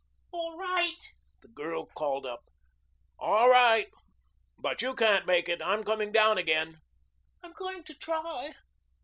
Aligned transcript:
"All 0.31 0.57
right?" 0.57 0.97
the 1.43 1.47
girl 1.47 1.85
called 1.85 2.25
up. 2.25 2.45
"All 3.19 3.47
right. 3.47 3.87
But 4.57 4.81
you 4.81 4.95
can't 4.95 5.27
make 5.27 5.47
it. 5.47 5.61
I'm 5.61 5.83
coming 5.83 6.11
down 6.11 6.39
again." 6.39 6.79
"I'm 7.43 7.53
going 7.53 7.83
to 7.83 7.93
try." 7.93 8.55